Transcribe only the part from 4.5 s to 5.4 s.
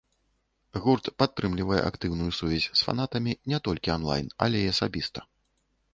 і асабіста.